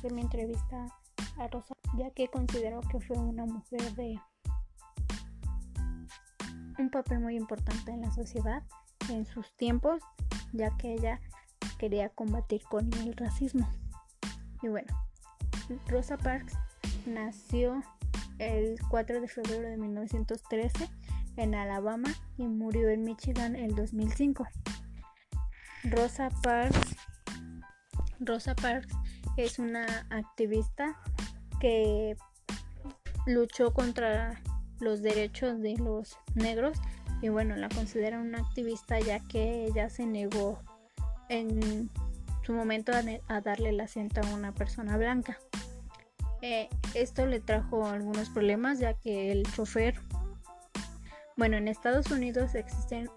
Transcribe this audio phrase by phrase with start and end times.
[0.00, 0.86] hacer mi entrevista
[1.36, 4.18] a Rosa, ya que considero que fue una mujer de
[6.78, 8.62] un papel muy importante en la sociedad
[9.10, 10.00] en sus tiempos,
[10.54, 11.20] ya que ella
[11.78, 13.68] quería combatir con el racismo.
[14.62, 14.90] Y bueno,
[15.86, 16.54] Rosa Parks
[17.04, 17.82] nació
[18.38, 20.88] el 4 de febrero de 1913
[21.36, 22.08] en Alabama
[22.38, 24.46] y murió en Michigan el 2005.
[25.84, 26.96] Rosa Parks
[28.20, 28.94] Rosa Parks
[29.36, 30.96] es una activista
[31.60, 32.16] que
[33.26, 34.40] luchó contra
[34.80, 36.78] los derechos de los negros
[37.22, 40.58] y bueno, la consideran una activista ya que ella se negó
[41.28, 41.90] en
[42.42, 42.92] su momento
[43.28, 45.38] a, darle el asiento a una persona blanca.
[46.42, 50.00] Eh, esto le trajo algunos problemas ya que el chofer,
[51.36, 53.10] bueno, en Estados Unidos existen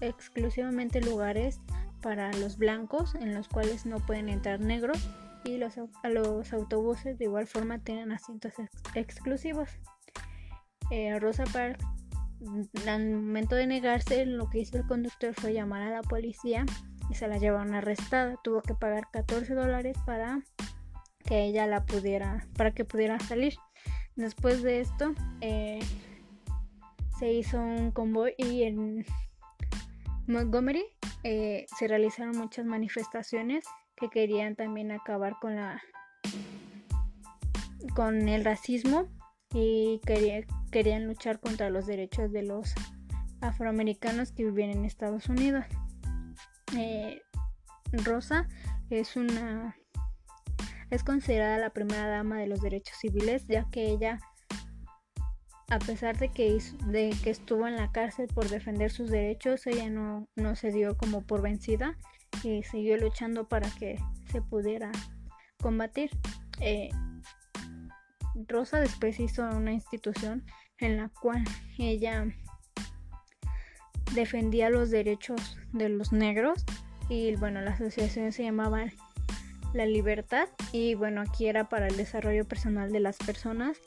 [0.00, 1.58] exclusivamente lugares
[2.02, 4.98] para los blancos en los cuales no pueden entrar negros
[5.46, 8.52] y los, los autobuses de igual forma tienen asientos
[8.94, 9.68] exclusivos.
[10.90, 11.84] Eh, Rosa Parks,
[12.86, 16.64] al momento de negarse, lo que hizo el conductor fue llamar a la policía
[17.10, 18.36] y se la llevaron arrestada.
[18.42, 20.42] Tuvo que pagar 14 dólares para
[21.24, 23.54] que ella la pudiera, para que pudiera salir.
[24.16, 25.80] Después de esto, eh,
[27.18, 29.04] se hizo un convoy y en
[30.26, 30.84] Montgomery
[31.28, 33.64] eh, se realizaron muchas manifestaciones
[33.96, 35.82] que querían también acabar con la
[37.96, 39.08] con el racismo
[39.52, 40.00] y
[40.70, 42.72] querían luchar contra los derechos de los
[43.40, 45.64] afroamericanos que vivían en Estados Unidos.
[46.76, 47.20] Eh,
[48.04, 48.46] Rosa
[48.88, 49.76] es una
[50.90, 54.20] es considerada la primera dama de los derechos civiles ya que ella
[55.68, 59.90] a pesar de que, de que estuvo en la cárcel por defender sus derechos ella
[59.90, 61.98] no, no se dio como por vencida
[62.44, 63.98] y siguió luchando para que
[64.30, 64.92] se pudiera
[65.60, 66.10] combatir.
[66.60, 66.90] Eh,
[68.46, 70.44] Rosa después hizo una institución
[70.78, 71.42] en la cual
[71.78, 72.26] ella
[74.14, 76.64] defendía los derechos de los negros
[77.08, 78.84] y bueno, la asociación se llamaba
[79.72, 83.78] La Libertad y bueno, aquí era para el desarrollo personal de las personas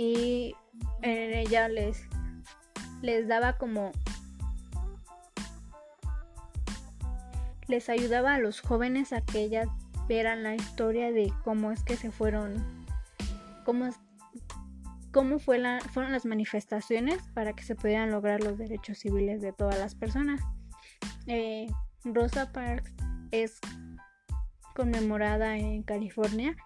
[0.00, 0.56] y
[1.02, 2.06] en ella les
[3.02, 3.92] les daba como
[7.68, 9.68] les ayudaba a los jóvenes a que ellas
[10.08, 12.64] vieran la historia de cómo es que se fueron,
[13.66, 13.90] cómo,
[15.12, 19.94] cómo fueron las manifestaciones para que se pudieran lograr los derechos civiles de todas las
[19.94, 20.40] personas.
[21.26, 21.66] Eh,
[22.04, 22.94] Rosa Parks
[23.32, 23.60] es
[24.74, 26.56] conmemorada en California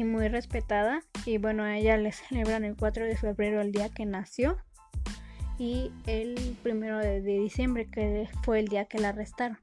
[0.00, 1.02] y muy respetada.
[1.26, 4.56] Y bueno a ella le celebran el 4 de febrero el día que nació
[5.58, 9.58] y el primero de, de diciembre que fue el día que la arrestaron